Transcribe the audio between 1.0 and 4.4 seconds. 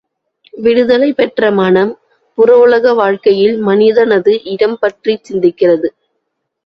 பெற்ற மனம் புற உலக வாழ்க்கையில் மனிதனது